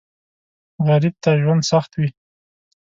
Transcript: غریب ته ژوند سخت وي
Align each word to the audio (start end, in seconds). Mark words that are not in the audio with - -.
غریب 0.87 1.15
ته 1.23 1.31
ژوند 1.41 1.63
سخت 1.71 1.91
وي 1.95 2.09